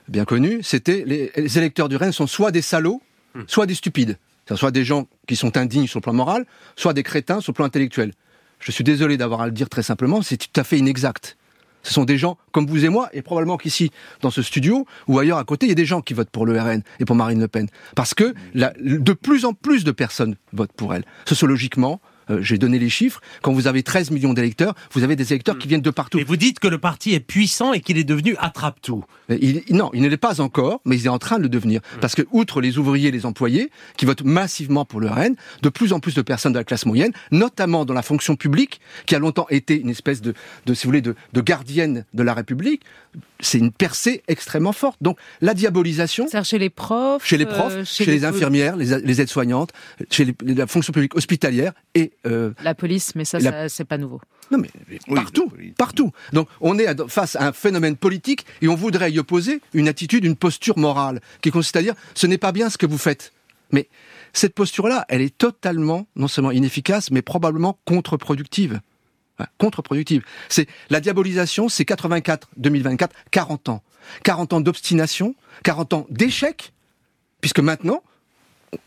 bien 0.09 0.25
connu, 0.25 0.63
c'était 0.63 1.05
les, 1.07 1.59
électeurs 1.59 1.89
du 1.89 1.97
Rennes 1.97 2.13
sont 2.13 2.27
soit 2.27 2.51
des 2.51 2.61
salauds, 2.61 3.01
hmm. 3.35 3.43
soit 3.47 3.67
des 3.67 3.75
stupides. 3.75 4.19
Soit 4.55 4.71
des 4.71 4.85
gens 4.85 5.07
qui 5.27 5.37
sont 5.37 5.57
indignes 5.57 5.87
sur 5.87 6.01
le 6.01 6.03
plan 6.03 6.13
moral, 6.13 6.45
soit 6.77 6.93
des 6.93 7.03
crétins 7.03 7.41
sur 7.41 7.53
le 7.53 7.55
plan 7.55 7.65
intellectuel. 7.65 8.13
Je 8.63 8.71
suis 8.71 8.85
désolé 8.85 9.17
d'avoir 9.17 9.41
à 9.41 9.47
le 9.47 9.53
dire 9.53 9.69
très 9.69 9.83
simplement, 9.83 10.23
c'est 10.23 10.37
tout 10.37 10.61
à 10.61 10.63
fait 10.63 10.79
inexact. 10.79 11.37
Ce 11.83 11.93
sont 11.93 12.05
des 12.05 12.17
gens 12.17 12.39
comme 12.53 12.67
vous 12.67 12.85
et 12.85 12.89
moi, 12.89 13.09
et 13.13 13.23
probablement 13.23 13.57
qu'ici, 13.57 13.91
dans 14.21 14.31
ce 14.31 14.41
studio, 14.41 14.87
ou 15.09 15.19
ailleurs 15.19 15.39
à 15.39 15.45
côté, 15.45 15.67
il 15.67 15.71
y 15.71 15.73
a 15.73 15.75
des 15.75 15.85
gens 15.85 16.01
qui 16.01 16.15
votent 16.15 16.31
pour 16.31 16.47
le 16.47 16.61
RN 16.61 16.83
et 17.01 17.05
pour 17.05 17.17
Marine 17.17 17.41
Le 17.41 17.49
Pen. 17.49 17.67
Parce 17.97 18.15
que 18.15 18.35
de 18.55 19.13
plus 19.13 19.45
en 19.45 19.53
plus 19.53 19.83
de 19.83 19.91
personnes 19.91 20.37
votent 20.53 20.73
pour 20.73 20.95
elle. 20.95 21.05
Sociologiquement, 21.27 22.01
euh, 22.33 22.43
j'ai 22.43 22.59
donné 22.59 22.79
les 22.79 22.89
chiffres, 22.89 23.21
quand 23.43 23.53
vous 23.53 23.67
avez 23.67 23.83
13 23.83 24.11
millions 24.11 24.33
d'électeurs, 24.33 24.75
vous 24.93 25.03
avez 25.03 25.17
des 25.17 25.33
électeurs 25.33 25.59
qui 25.59 25.69
viennent 25.69 25.83
de 25.83 25.91
partout. 25.91 26.19
Et 26.19 26.25
vous 26.25 26.37
dites 26.37 26.59
que 26.59 26.69
le 26.69 26.79
parti 26.79 27.13
est 27.15 27.21
puissant 27.21 27.73
et 27.73 27.81
qu'il 27.81 27.99
est 27.99 28.05
devenu 28.05 28.35
attrape-tout. 28.39 29.05
non, 29.71 29.91
il 29.93 30.03
ne 30.03 30.09
l'est 30.09 30.17
pas 30.17 30.41
encore, 30.41 30.81
mais 30.85 30.99
il 30.99 31.07
est 31.07 31.11
en 31.11 31.19
train 31.19 31.39
de 31.39 31.43
le 31.43 31.49
devenir. 31.49 31.81
Mm. 31.81 32.01
Parce 32.01 32.15
que, 32.15 32.23
outre 32.33 32.61
les 32.61 32.79
ouvriers 32.79 33.09
et 33.09 33.13
les 33.13 33.27
employés, 33.27 33.71
qui 33.97 34.05
votent 34.05 34.25
massivement 34.25 34.85
pour 34.85 35.01
le 35.01 35.09
RN, 35.09 35.35
de 35.63 35.69
plus 35.69 35.93
en 35.93 36.01
plus 36.01 36.15
de 36.15 36.23
personnes 36.23 36.53
de 36.53 36.59
la 36.59 36.65
classe 36.65 36.87
moyenne, 36.87 37.13
notamment 37.31 37.85
dans 37.85 37.95
la 37.95 38.03
fonction 38.03 38.37
publique, 38.37 38.81
qui 39.07 39.15
a 39.15 39.19
longtemps 39.19 39.47
été 39.51 39.81
une 39.81 39.91
espèce 39.91 40.23
de, 40.23 40.35
de 40.67 40.75
si 40.75 40.85
vous 40.85 40.89
voulez, 40.89 41.03
de, 41.03 41.15
de 41.33 41.41
gardienne 41.41 42.05
de 42.15 42.23
la 42.23 42.35
République, 42.35 42.83
c'est 43.41 43.59
une 43.59 43.73
percée 43.73 44.23
extrêmement 44.29 44.73
forte. 44.73 44.97
Donc, 45.01 45.19
la 45.41 45.55
diabolisation... 45.55 46.27
C'est 46.31 46.43
chez 46.45 46.59
les 46.59 46.71
profs 46.71 47.27
Chez 47.27 47.37
les 47.37 47.47
profs, 47.47 47.73
euh, 47.73 47.85
chez, 47.85 48.07
les, 48.07 48.25
infirmières, 48.25 48.77
les, 48.77 49.21
aides-soignantes, 49.21 49.73
chez 50.11 50.35
la 50.45 50.67
fonction 50.67 50.93
publique 50.93 51.15
hospitalière 51.17 51.73
et 51.95 52.13
euh, 52.27 52.53
la 52.63 52.75
police, 52.75 53.15
mais 53.15 53.25
ça, 53.25 53.69
c'est 53.69 53.85
pas 53.85 53.99
nouveau. 53.99 54.21
Non, 54.51 54.59
mais 54.59 54.71
partout, 55.15 55.51
partout. 55.79 56.13
Donc, 56.33 56.49
on 56.61 56.79
est 56.79 57.09
face 57.09 57.37
à 57.37 57.47
un 57.47 57.53
phénomène 57.53 57.97
politique 57.97 58.47
et 58.61 58.69
on 58.69 58.75
voudrait 58.75 59.11
y 59.11 59.19
opposer 59.19 59.61
une 59.73 59.89
attitude, 59.89 60.25
une 60.25 60.37
posture 60.37 60.79
morale 60.79 61.21
qui 61.41 61.51
consiste 61.51 61.77
à 61.77 61.83
dire 61.83 61.95
ce 62.15 62.27
n'est 62.27 62.39
pas 62.39 62.53
bien 62.53 62.69
ce 62.71 62.79
que 62.79 62.87
vous 62.87 62.99
faites. 62.99 63.33
Mais 63.73 63.89
cette 64.33 64.55
posture-là, 64.55 65.07
elle 65.09 65.23
est 65.23 65.37
totalement, 65.37 66.07
non 66.17 66.29
seulement 66.29 66.51
inefficace, 66.51 67.11
mais 67.11 67.23
probablement 67.23 67.79
contre-productive. 67.87 68.81
Contre-productive. 69.59 70.23
C'est 70.49 70.67
la 70.91 71.01
diabolisation, 71.01 71.69
c'est 71.69 71.85
84, 71.85 72.49
2024, 72.57 73.15
40 73.31 73.69
ans. 73.69 73.83
40 74.25 74.53
ans 74.55 74.61
d'obstination, 74.61 75.35
40 75.63 75.93
ans 75.93 76.07
d'échec, 76.11 76.73
puisque 77.41 77.61
maintenant, 77.61 78.03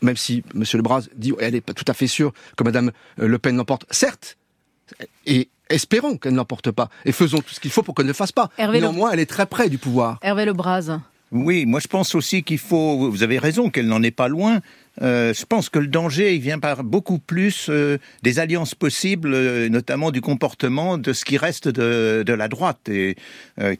même 0.02 0.16
si 0.16 0.44
M. 0.54 0.64
Lebras 0.74 1.04
dit 1.14 1.32
elle 1.40 1.54
n'est 1.54 1.60
pas 1.60 1.74
tout 1.74 1.84
à 1.88 1.94
fait 1.94 2.06
sûre 2.06 2.32
que 2.56 2.64
Mme 2.64 2.92
euh, 3.20 3.26
Le 3.26 3.38
Pen 3.38 3.56
l'emporte, 3.56 3.86
certes, 3.90 4.36
et 5.26 5.48
espérons 5.68 6.16
qu'elle 6.16 6.32
ne 6.32 6.36
l'emporte 6.36 6.70
pas, 6.70 6.88
et 7.04 7.12
faisons 7.12 7.38
tout 7.38 7.54
ce 7.54 7.60
qu'il 7.60 7.70
faut 7.70 7.82
pour 7.82 7.94
qu'elle 7.94 8.06
ne 8.06 8.10
le 8.10 8.14
fasse 8.14 8.32
pas. 8.32 8.50
Néanmoins, 8.58 9.12
elle 9.12 9.20
est 9.20 9.26
très 9.26 9.46
près 9.46 9.68
du 9.68 9.78
pouvoir. 9.78 10.18
Hervé 10.22 10.44
Lebras. 10.44 10.98
Oui, 11.32 11.66
moi 11.66 11.80
je 11.80 11.88
pense 11.88 12.14
aussi 12.14 12.44
qu'il 12.44 12.58
faut, 12.58 13.10
vous 13.10 13.22
avez 13.22 13.38
raison, 13.38 13.68
qu'elle 13.68 13.88
n'en 13.88 14.02
est 14.02 14.12
pas 14.12 14.28
loin, 14.28 14.60
euh, 15.02 15.34
je 15.34 15.44
pense 15.44 15.68
que 15.68 15.78
le 15.78 15.88
danger, 15.88 16.34
il 16.34 16.40
vient 16.40 16.58
par 16.58 16.82
beaucoup 16.84 17.18
plus 17.18 17.66
euh, 17.68 17.98
des 18.22 18.38
alliances 18.38 18.74
possibles, 18.74 19.34
euh, 19.34 19.68
notamment 19.68 20.10
du 20.10 20.20
comportement 20.20 20.96
de 20.98 21.12
ce 21.12 21.24
qui 21.24 21.36
reste 21.36 21.68
de, 21.68 22.22
de 22.26 22.32
la 22.32 22.48
droite 22.48 22.88
et 22.88 23.16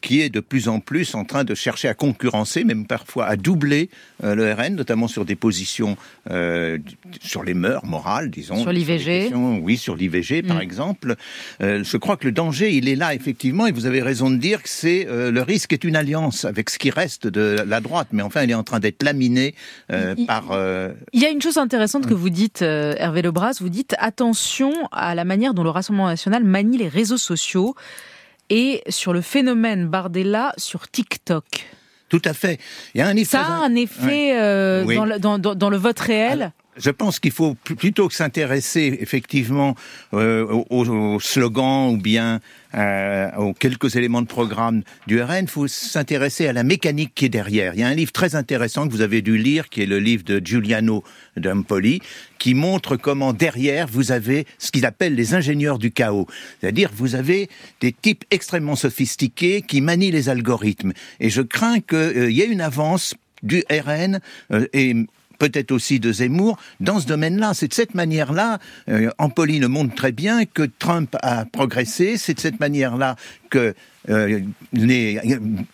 qui 0.00 0.20
est 0.20 0.30
de 0.30 0.40
plus 0.40 0.68
en 0.68 0.80
plus 0.80 1.14
en 1.14 1.24
train 1.24 1.44
de 1.44 1.54
chercher 1.54 1.88
à 1.88 1.94
concurrencer, 1.94 2.64
même 2.64 2.86
parfois 2.86 3.26
à 3.26 3.36
doubler 3.36 3.90
le 4.22 4.52
RN, 4.52 4.74
notamment 4.74 5.06
sur 5.06 5.24
des 5.24 5.36
positions 5.36 5.96
sur 7.20 7.42
les 7.44 7.54
mœurs 7.54 7.84
morales, 7.84 8.30
disons. 8.30 8.56
Sur 8.56 8.72
l'IVG. 8.72 9.32
Oui, 9.34 9.76
sur 9.76 9.96
l'IVG, 9.96 10.42
par 10.42 10.58
mm. 10.58 10.62
exemple. 10.62 11.16
je 11.60 11.96
crois 11.98 12.16
que 12.16 12.24
le 12.24 12.32
danger, 12.32 12.74
il 12.74 12.88
est 12.88 12.96
là 12.96 13.14
effectivement, 13.14 13.66
et 13.66 13.72
vous 13.72 13.86
avez 13.86 14.00
raison 14.00 14.30
de 14.30 14.36
dire 14.36 14.62
que 14.62 14.68
c'est 14.68 15.06
le 15.08 15.42
risque 15.42 15.72
est 15.72 15.84
une 15.84 15.96
alliance 15.96 16.44
avec 16.44 16.70
ce 16.70 16.78
qui 16.78 16.90
reste 16.90 17.26
de 17.26 17.62
la 17.66 17.80
droite, 17.80 18.08
mais 18.12 18.22
enfin, 18.22 18.42
il 18.42 18.50
est 18.50 18.54
en 18.54 18.64
train 18.64 18.80
d'être 18.80 19.02
laminé 19.02 19.54
par 20.26 20.52
il 21.12 21.22
y 21.22 21.26
a 21.26 21.30
une 21.30 21.40
chose 21.40 21.58
intéressante 21.58 22.06
que 22.06 22.14
vous 22.14 22.30
dites, 22.30 22.62
euh, 22.62 22.94
Hervé 22.98 23.22
Lebras, 23.22 23.58
vous 23.60 23.68
dites 23.68 23.94
attention 23.98 24.72
à 24.92 25.14
la 25.14 25.24
manière 25.24 25.54
dont 25.54 25.62
le 25.62 25.70
Rassemblement 25.70 26.08
national 26.08 26.44
manie 26.44 26.78
les 26.78 26.88
réseaux 26.88 27.16
sociaux 27.16 27.74
et 28.50 28.82
sur 28.88 29.12
le 29.12 29.20
phénomène 29.20 29.88
Bardella 29.88 30.52
sur 30.56 30.88
TikTok. 30.88 31.66
Tout 32.08 32.22
à 32.24 32.32
fait. 32.32 32.60
Il 32.94 32.98
y 32.98 33.00
a 33.02 33.08
un 33.08 33.16
effet. 33.16 33.36
Ça 33.36 33.42
a 33.42 33.52
un 33.52 33.74
effet 33.74 34.38
euh, 34.38 35.18
dans, 35.18 35.70
le, 35.70 35.76
vote 35.76 35.98
réel? 35.98 36.52
Je 36.76 36.90
pense 36.90 37.18
qu'il 37.18 37.32
faut 37.32 37.54
plutôt 37.54 38.08
que 38.08 38.14
s'intéresser 38.14 38.98
effectivement 39.00 39.74
euh, 40.14 40.44
aux, 40.70 41.18
slogans 41.20 41.92
ou 41.92 41.96
bien 41.96 42.40
euh, 42.74 43.30
aux 43.36 43.54
quelques 43.54 43.96
éléments 43.96 44.22
de 44.22 44.26
programme 44.26 44.82
du 45.06 45.20
RN, 45.20 45.42
il 45.42 45.48
faut 45.48 45.68
s'intéresser 45.68 46.46
à 46.46 46.52
la 46.52 46.62
mécanique 46.62 47.12
qui 47.14 47.26
est 47.26 47.30
derrière. 47.30 47.74
Il 47.74 47.80
y 47.80 47.82
a 47.82 47.88
un 47.88 47.94
livre 47.94 48.12
très 48.12 48.34
intéressant 48.34 48.86
que 48.86 48.92
vous 48.92 49.00
avez 49.00 49.22
dû 49.22 49.38
lire, 49.38 49.68
qui 49.68 49.82
est 49.82 49.86
le 49.86 49.98
livre 49.98 50.24
de 50.24 50.40
Giuliano 50.44 51.02
Dampoli, 51.36 52.00
qui 52.38 52.54
montre 52.54 52.96
comment 52.96 53.32
derrière 53.32 53.86
vous 53.86 54.12
avez 54.12 54.46
ce 54.58 54.70
qu'ils 54.70 54.86
appellent 54.86 55.14
les 55.14 55.34
ingénieurs 55.34 55.78
du 55.78 55.90
chaos. 55.90 56.26
C'est-à-dire 56.60 56.90
vous 56.94 57.14
avez 57.14 57.48
des 57.80 57.92
types 57.92 58.24
extrêmement 58.30 58.76
sophistiqués 58.76 59.62
qui 59.62 59.80
manient 59.80 60.10
les 60.10 60.28
algorithmes. 60.28 60.92
Et 61.20 61.30
je 61.30 61.42
crains 61.42 61.80
qu'il 61.80 61.96
euh, 61.96 62.30
y 62.30 62.42
ait 62.42 62.46
une 62.46 62.60
avance 62.60 63.14
du 63.42 63.64
RN 63.70 64.20
euh, 64.52 64.66
et 64.72 64.94
peut-être 65.38 65.72
aussi 65.72 66.00
de 66.00 66.12
Zemmour, 66.12 66.58
dans 66.80 67.00
ce 67.00 67.06
domaine-là. 67.06 67.54
C'est 67.54 67.68
de 67.68 67.74
cette 67.74 67.94
manière-là, 67.94 68.58
euh, 68.88 69.10
le 69.18 69.68
montre 69.68 69.94
très 69.94 70.12
bien, 70.12 70.44
que 70.44 70.62
Trump 70.62 71.16
a 71.22 71.44
progressé, 71.44 72.16
c'est 72.16 72.34
de 72.34 72.40
cette 72.40 72.60
manière-là 72.60 73.16
que 73.50 73.74
euh, 74.08 74.40
les 74.72 75.20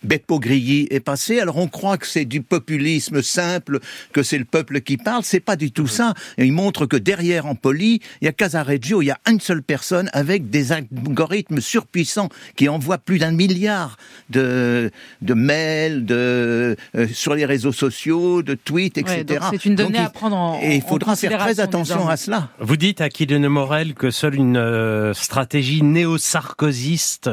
Beppo 0.03 0.39
Grilly 0.39 0.87
est 0.89 0.99
passé. 0.99 1.39
Alors 1.39 1.57
on 1.57 1.67
croit 1.67 1.97
que 1.97 2.07
c'est 2.07 2.25
du 2.25 2.41
populisme 2.41 3.21
simple, 3.21 3.79
que 4.11 4.23
c'est 4.23 4.37
le 4.37 4.45
peuple 4.45 4.81
qui 4.81 4.97
parle. 4.97 5.23
C'est 5.23 5.39
pas 5.39 5.55
du 5.55 5.71
tout 5.71 5.87
ça. 5.87 6.13
Et 6.37 6.45
il 6.45 6.53
montre 6.53 6.85
que 6.85 6.97
derrière 6.97 7.45
en 7.45 7.55
poli, 7.55 8.01
il 8.21 8.25
y 8.25 8.27
a 8.27 8.31
Casareggio, 8.31 9.01
il 9.01 9.05
y 9.05 9.11
a 9.11 9.19
une 9.29 9.39
seule 9.39 9.63
personne 9.63 10.09
avec 10.13 10.49
des 10.49 10.71
algorithmes 10.71 11.61
surpuissants 11.61 12.29
qui 12.55 12.69
envoient 12.69 12.97
plus 12.97 13.19
d'un 13.19 13.31
milliard 13.31 13.97
de, 14.29 14.91
de 15.21 15.33
mails, 15.33 16.05
de, 16.05 16.75
euh, 16.95 17.07
sur 17.13 17.35
les 17.35 17.45
réseaux 17.45 17.71
sociaux, 17.71 18.43
de 18.43 18.53
tweets, 18.53 18.97
etc. 18.97 19.45
c'est 19.51 19.65
une 19.65 19.75
donnée 19.75 19.99
à 19.99 20.09
prendre 20.09 20.35
en 20.35 20.59
Et 20.61 20.75
il 20.75 20.81
faudra 20.81 21.15
faire 21.15 21.37
très 21.37 21.59
attention 21.59 22.07
à 22.07 22.17
cela. 22.17 22.49
Vous 22.59 22.77
dites 22.77 23.01
à 23.01 23.09
Kylian 23.09 23.49
Morel 23.49 23.93
que 23.93 24.11
seule 24.11 24.35
une 24.35 24.57
euh, 24.57 25.13
stratégie 25.13 25.83
néo-sarkozyste 25.83 27.29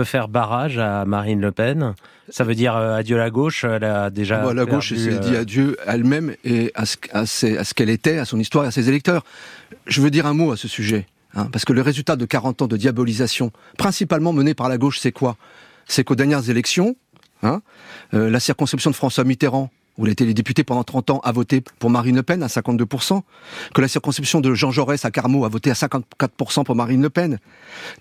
peut 0.00 0.04
faire 0.04 0.28
barrage 0.28 0.78
à 0.78 1.04
Marine 1.04 1.42
Le 1.42 1.52
Pen 1.52 1.94
Ça 2.30 2.42
veut 2.42 2.54
dire 2.54 2.74
euh, 2.74 2.96
adieu 2.96 3.18
la 3.18 3.28
gauche 3.28 3.64
Elle 3.64 3.84
a 3.84 4.08
déjà. 4.08 4.38
Bah, 4.38 4.54
la 4.54 4.64
gauche 4.64 4.94
s'est 4.94 5.18
dit 5.18 5.34
euh, 5.34 5.42
adieu 5.42 5.76
à 5.86 5.94
elle-même 5.94 6.34
et 6.42 6.72
à 6.74 6.86
ce, 6.86 7.74
qu'elle 7.74 7.90
était, 7.90 8.16
à 8.16 8.24
son 8.24 8.40
histoire 8.40 8.64
et 8.64 8.68
à 8.68 8.70
ses 8.70 8.88
électeurs. 8.88 9.24
Je 9.86 10.00
veux 10.00 10.10
dire 10.10 10.24
un 10.24 10.32
mot 10.32 10.52
à 10.52 10.56
ce 10.56 10.68
sujet. 10.68 11.06
Hein, 11.34 11.48
parce 11.52 11.66
que 11.66 11.74
le 11.74 11.82
résultat 11.82 12.16
de 12.16 12.24
40 12.24 12.62
ans 12.62 12.66
de 12.66 12.78
diabolisation, 12.78 13.52
principalement 13.76 14.32
menée 14.32 14.54
par 14.54 14.70
la 14.70 14.78
gauche, 14.78 14.98
c'est 14.98 15.12
quoi? 15.12 15.36
C'est 15.86 16.02
qu'aux 16.02 16.14
dernières 16.14 16.48
élections, 16.48 16.96
hein, 17.42 17.60
euh, 18.14 18.30
la 18.30 18.40
circonscription 18.40 18.90
de 18.90 18.96
François 18.96 19.24
Mitterrand 19.24 19.70
où 20.00 20.06
il 20.06 20.08
a 20.08 20.12
été 20.12 20.32
député 20.32 20.64
pendant 20.64 20.82
30 20.82 21.10
ans, 21.10 21.20
a 21.22 21.30
voté 21.30 21.62
pour 21.78 21.90
Marine 21.90 22.16
Le 22.16 22.22
Pen 22.22 22.42
à 22.42 22.46
52%, 22.46 23.20
que 23.74 23.80
la 23.82 23.86
circonscription 23.86 24.40
de 24.40 24.54
Jean 24.54 24.70
Jaurès 24.70 25.04
à 25.04 25.10
Carmaux 25.10 25.44
a 25.44 25.48
voté 25.50 25.70
à 25.70 25.74
54% 25.74 26.64
pour 26.64 26.74
Marine 26.74 27.02
Le 27.02 27.10
Pen, 27.10 27.38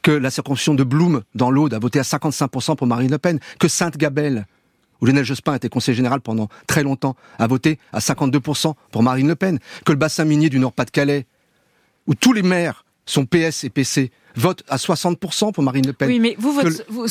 que 0.02 0.12
la 0.12 0.32
circonscription 0.32 0.76
de 0.76 0.86
Blum 0.86 1.24
dans 1.36 1.52
l'Aude 1.52 1.74
a 1.74 1.80
voté 1.80 2.00
à 2.00 2.04
55% 2.04 2.78
pour 2.78 2.88
Marine 2.88 3.12
Le 3.12 3.18
Pen, 3.18 3.40
que 3.60 3.68
Sainte-Gabelle, 3.68 4.46
où 5.02 5.06
Lionel 5.06 5.26
Jospin 5.26 5.54
était 5.56 5.68
conseiller 5.68 5.96
général 5.96 6.22
pendant 6.22 6.48
très 6.68 6.84
longtemps, 6.84 7.18
a 7.38 7.48
voté 7.48 7.80
à 7.92 8.00
52% 8.00 8.74
pour 8.92 9.04
Marine 9.04 9.28
Le 9.28 9.36
Pen, 9.36 9.60
que 9.86 9.92
le 9.92 9.98
bassin 9.98 10.24
minier 10.24 10.50
du 10.50 10.60
Nord-Pas-de-Calais, 10.60 11.26
où 12.08 12.16
tous 12.16 12.32
les 12.32 12.44
maires 12.44 12.86
sont 13.10 13.26
PS 13.26 13.64
et 13.64 13.70
PC, 13.70 14.12
vote 14.36 14.64
à 14.70 14.78
60% 14.78 15.52
pour 15.52 15.64
Marine 15.64 15.86
Le 15.86 15.94
Pen. 15.94 16.08
Oui, 16.08 16.20
mais 16.20 16.36
vous, 16.38 16.60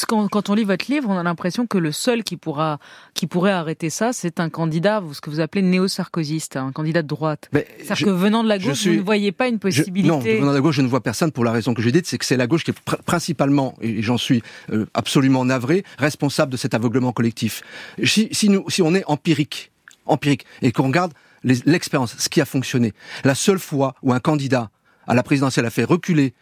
quand 0.07 0.51
on 0.51 0.55
lit 0.55 0.65
votre 0.65 0.91
livre, 0.91 1.09
on 1.11 1.19
a 1.19 1.23
l'impression 1.23 1.67
que 1.67 1.79
le 1.79 1.93
seul 1.93 2.23
qui, 2.23 2.37
pourra, 2.37 2.79
qui 3.15 3.27
pourrait 3.27 3.53
arrêter 3.53 3.91
ça, 3.91 4.13
c'est 4.13 4.41
un 4.41 4.49
candidat, 4.49 5.03
ce 5.13 5.21
que 5.21 5.31
vous 5.31 5.41
appelez 5.41 5.63
néo-sarkozyste, 5.63 6.57
un 6.57 6.73
candidat 6.73 7.03
de 7.03 7.09
droite. 7.09 7.51
C'est-à-dire 7.53 8.07
que 8.07 8.11
venant 8.11 8.43
de 8.43 8.49
la 8.49 8.59
gauche, 8.59 8.87
vous 8.87 8.95
ne 8.95 9.01
voyez 9.01 9.33
pas 9.33 9.49
une 9.49 9.59
possibilité. 9.59 10.09
non, 10.09 10.21
venant 10.21 10.51
de 10.51 10.57
la 10.57 10.61
gauche, 10.61 10.77
je 10.77 10.83
ne 10.83 10.89
vois 10.89 11.03
personne 11.03 11.33
pour 11.33 11.45
la 11.45 11.53
raison 11.53 11.75
que 11.75 11.83
j'ai 11.83 11.93
dite, 11.93 12.07
c'est 12.07 12.19
que 12.19 12.25
c'est 12.25 12.37
la 12.37 12.47
gauche 12.47 12.65
qui 12.65 12.71
est 12.71 12.97
principalement, 13.05 13.75
et 13.81 14.03
j'en 14.03 14.19
suis 14.19 14.43
euh, 14.71 14.87
absolument 14.95 15.45
navré, 15.45 15.85
responsable 15.99 16.53
de 16.53 16.57
cet 16.57 16.75
aveuglement 16.75 17.13
collectif. 17.13 17.63
Si, 18.05 18.29
si, 18.33 18.49
nous, 18.49 18.69
si 18.71 18.83
on 18.83 18.95
est 18.95 19.05
empirique, 19.07 19.73
empirique, 20.07 20.47
et 20.63 20.73
qu'on 20.73 20.87
regarde 20.87 21.13
l'expérience, 21.45 22.17
ce 22.19 22.29
qui 22.29 22.41
a 22.41 22.45
fonctionné, 22.45 22.93
la 23.25 23.35
seule 23.35 23.59
fois 23.59 23.95
où 24.03 24.13
un 24.13 24.21
candidat 24.21 24.71
à 25.09 25.15
la 25.15 25.23
présidentielle 25.23 25.67
a 25.67 25.71
fait 25.71 25.85
reculer 25.85 26.35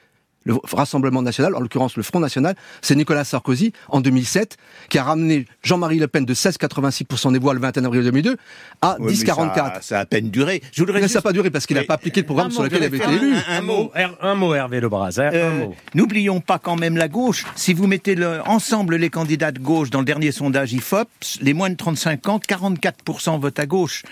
le 0.46 0.54
Rassemblement 0.72 1.22
national, 1.22 1.54
en 1.54 1.60
l'occurrence 1.60 1.96
le 1.96 2.02
Front 2.02 2.20
national, 2.20 2.54
c'est 2.80 2.94
Nicolas 2.94 3.24
Sarkozy 3.24 3.72
en 3.88 4.00
2007 4.00 4.56
qui 4.88 4.98
a 4.98 5.02
ramené 5.02 5.46
Jean-Marie 5.62 5.98
Le 5.98 6.06
Pen 6.06 6.24
de 6.24 6.34
16,86% 6.34 7.32
des 7.32 7.38
voix 7.38 7.52
le 7.52 7.60
21 7.60 7.84
avril 7.84 8.04
2002 8.04 8.36
à 8.80 8.96
10,44. 9.00 9.82
Ça, 9.82 9.98
a 9.98 10.00
à 10.02 10.06
peine 10.06 10.30
duré. 10.30 10.62
Je 10.72 10.82
voudrais 10.82 11.00
mais 11.00 11.08
ça 11.08 11.18
n'a 11.18 11.22
pas 11.22 11.32
duré 11.32 11.50
parce 11.50 11.66
qu'il 11.66 11.76
n'a 11.76 11.84
pas 11.84 11.94
appliqué 11.94 12.20
le 12.20 12.26
programme 12.26 12.50
sur 12.50 12.62
lequel 12.62 12.78
il 12.78 12.84
avait 12.84 12.98
été 12.98 13.12
élu. 13.12 13.34
Un, 13.48 13.60
mot, 13.60 13.90
un 14.20 14.34
mot 14.34 14.54
Hervé 14.54 14.80
Lebras. 14.80 15.18
Hein, 15.18 15.30
euh, 15.32 15.66
N'oublions 15.94 16.40
pas 16.40 16.58
quand 16.58 16.76
même 16.76 16.96
la 16.96 17.08
gauche. 17.08 17.44
Si 17.56 17.74
vous 17.74 17.86
mettez 17.86 18.14
le, 18.14 18.40
ensemble 18.46 18.96
les 18.96 19.10
candidats 19.10 19.50
de 19.50 19.58
gauche 19.58 19.90
dans 19.90 19.98
le 19.98 20.04
dernier 20.04 20.30
sondage 20.30 20.72
IFOP, 20.72 21.08
les 21.40 21.54
moins 21.54 21.70
de 21.70 21.74
35 21.74 22.28
ans, 22.28 22.38
44% 22.38 23.40
votent 23.40 23.58
à 23.58 23.66
gauche. 23.66 24.04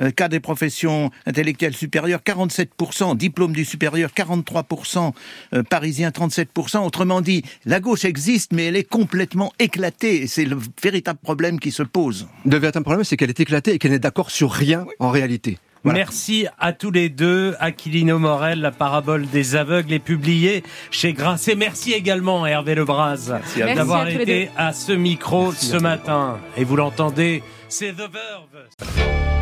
Euh, 0.00 0.10
cas 0.10 0.28
des 0.28 0.40
professions 0.40 1.10
intellectuelles 1.26 1.76
supérieures, 1.76 2.20
47%. 2.24 3.16
Diplôme 3.16 3.52
du 3.52 3.64
supérieur, 3.64 4.10
43%. 4.16 5.12
Euh, 5.54 5.62
Parisien 5.82 6.10
37%. 6.10 6.86
Autrement 6.86 7.20
dit, 7.20 7.42
la 7.64 7.80
gauche 7.80 8.04
existe, 8.04 8.52
mais 8.52 8.66
elle 8.66 8.76
est 8.76 8.88
complètement 8.88 9.52
éclatée. 9.58 10.28
C'est 10.28 10.44
le 10.44 10.56
véritable 10.80 11.18
problème 11.20 11.58
qui 11.58 11.72
se 11.72 11.82
pose. 11.82 12.28
Le 12.44 12.56
véritable 12.56 12.84
problème, 12.84 13.02
c'est 13.02 13.16
qu'elle 13.16 13.30
est 13.30 13.40
éclatée 13.40 13.72
et 13.72 13.78
qu'elle 13.80 13.90
n'est 13.90 13.98
d'accord 13.98 14.30
sur 14.30 14.52
rien 14.52 14.86
en 15.00 15.10
réalité. 15.10 15.58
Merci 15.82 16.46
à 16.60 16.72
tous 16.72 16.92
les 16.92 17.08
deux. 17.08 17.56
Aquilino 17.58 18.20
Morel, 18.20 18.60
la 18.60 18.70
parabole 18.70 19.26
des 19.26 19.56
aveugles 19.56 19.92
est 19.92 19.98
publiée 19.98 20.62
chez 20.92 21.14
Grasset. 21.14 21.56
Merci 21.56 21.92
également 21.94 22.44
à 22.44 22.50
Hervé 22.50 22.76
Lebras 22.76 23.32
d'avoir 23.56 24.06
été 24.06 24.50
à 24.56 24.72
ce 24.72 24.92
micro 24.92 25.50
ce 25.50 25.78
matin. 25.78 26.38
Et 26.56 26.62
vous 26.62 26.76
l'entendez, 26.76 27.42
c'est 27.68 27.90
The 27.90 28.08
Verve. 28.08 29.41